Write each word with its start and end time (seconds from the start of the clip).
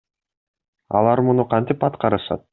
Алар 1.01 1.23
муну 1.29 1.47
кантип 1.53 1.87
аткарышат? 1.91 2.47